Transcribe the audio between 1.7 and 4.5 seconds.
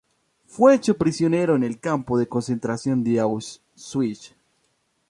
campo de concentración de Auschwitz.